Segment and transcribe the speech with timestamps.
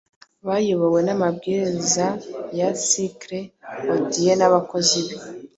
[0.47, 2.07] bayobowe n'amabwiriza
[2.59, 3.39] ya Circe,
[3.93, 5.15] Odyeu n'abakozi be